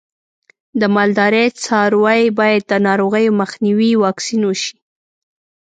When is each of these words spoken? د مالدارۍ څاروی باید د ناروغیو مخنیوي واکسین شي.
د 0.79 0.81
مالدارۍ 0.95 1.47
څاروی 1.63 2.21
باید 2.39 2.61
د 2.71 2.73
ناروغیو 2.87 3.37
مخنیوي 3.41 3.91
واکسین 4.03 4.43
شي. 4.61 4.75